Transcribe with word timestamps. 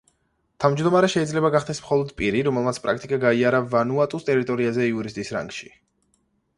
თავმჯდომარე 0.63 1.09
შეიძლება 1.15 1.51
გახდეს 1.57 1.83
მხოლოდ 1.83 2.15
პირი, 2.23 2.43
რომელმაც 2.49 2.81
პრაქტიკა 2.87 3.23
გაიარა 3.27 3.63
ვანუატუს 3.77 4.29
ტერიტორიაზე 4.33 4.93
იურისტის 4.93 5.35
რანგში. 5.39 5.75